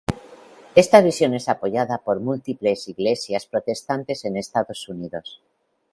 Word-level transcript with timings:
Esta 0.73 0.99
visión 1.01 1.35
es 1.35 1.47
apoyada 1.47 1.99
por 1.99 2.21
múltiples 2.21 2.87
iglesias 2.87 3.45
protestantes 3.45 4.25
en 4.25 4.35
Estados 4.35 4.89
Unidos. 4.89 5.43